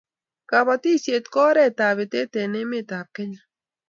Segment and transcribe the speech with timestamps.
[0.49, 3.41] Kobotisiet ko oretap batet eng emetab Kenya